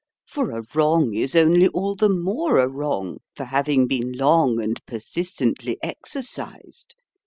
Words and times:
For 0.25 0.49
a 0.49 0.63
wrong 0.73 1.13
is 1.13 1.35
only 1.35 1.67
all 1.67 1.93
the 1.95 2.09
more 2.09 2.57
a 2.57 2.67
wrong 2.67 3.19
for 3.35 3.43
having 3.43 3.85
been 3.85 4.13
long 4.13 4.59
and 4.59 4.83
persistently 4.87 5.77
exercised. 5.83 6.95